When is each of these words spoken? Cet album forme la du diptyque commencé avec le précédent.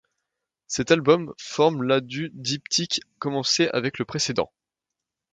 Cet 0.65 0.89
album 0.89 1.31
forme 1.37 1.83
la 1.83 2.01
du 2.01 2.31
diptyque 2.33 3.01
commencé 3.19 3.67
avec 3.71 3.99
le 3.99 4.05
précédent. 4.05 4.51